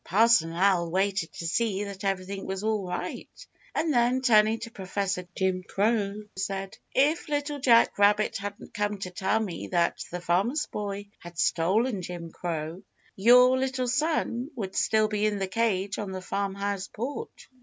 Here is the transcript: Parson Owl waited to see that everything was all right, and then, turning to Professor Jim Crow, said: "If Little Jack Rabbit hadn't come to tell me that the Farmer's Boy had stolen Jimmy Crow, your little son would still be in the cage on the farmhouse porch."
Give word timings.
Parson 0.03 0.51
Owl 0.51 0.89
waited 0.89 1.31
to 1.33 1.45
see 1.47 1.83
that 1.83 2.03
everything 2.03 2.47
was 2.47 2.63
all 2.63 2.87
right, 2.87 3.29
and 3.75 3.93
then, 3.93 4.23
turning 4.23 4.57
to 4.61 4.71
Professor 4.71 5.27
Jim 5.37 5.61
Crow, 5.61 6.23
said: 6.35 6.75
"If 6.95 7.29
Little 7.29 7.59
Jack 7.59 7.99
Rabbit 7.99 8.37
hadn't 8.37 8.73
come 8.73 8.97
to 8.97 9.11
tell 9.11 9.39
me 9.39 9.67
that 9.67 10.03
the 10.09 10.19
Farmer's 10.19 10.65
Boy 10.65 11.09
had 11.19 11.37
stolen 11.37 12.01
Jimmy 12.01 12.31
Crow, 12.31 12.81
your 13.15 13.55
little 13.55 13.87
son 13.87 14.49
would 14.55 14.75
still 14.75 15.07
be 15.07 15.27
in 15.27 15.37
the 15.37 15.47
cage 15.47 15.99
on 15.99 16.11
the 16.13 16.19
farmhouse 16.23 16.87
porch." 16.87 17.51